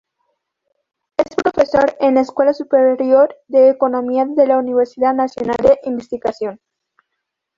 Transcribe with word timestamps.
Es 1.15 1.27
profesor 1.35 1.95
en 1.99 2.15
la 2.15 2.21
Escuela 2.21 2.55
Superior 2.55 3.35
de 3.47 3.69
Economía 3.69 4.25
de 4.25 4.47
la 4.47 4.57
Universidad 4.57 5.13
Nacional 5.13 5.57
de 5.61 5.77
Investigación. 5.83 6.59